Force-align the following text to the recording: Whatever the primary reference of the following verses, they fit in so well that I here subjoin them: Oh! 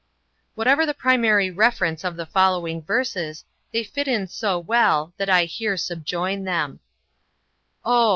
Whatever 0.55 0.83
the 0.87 0.95
primary 0.95 1.51
reference 1.51 2.03
of 2.03 2.15
the 2.15 2.25
following 2.25 2.81
verses, 2.81 3.45
they 3.71 3.83
fit 3.83 4.07
in 4.07 4.25
so 4.25 4.57
well 4.57 5.13
that 5.17 5.29
I 5.29 5.45
here 5.45 5.77
subjoin 5.77 6.43
them: 6.43 6.79
Oh! 7.85 8.09